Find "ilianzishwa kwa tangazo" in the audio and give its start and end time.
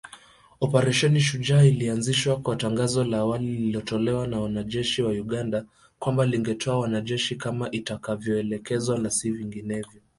1.63-3.03